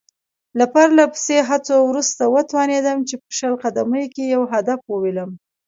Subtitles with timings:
[0.59, 5.31] له پرله پسې هڅو وروسته وتوانېدم چې په شل قدمۍ کې یو هدف وولم.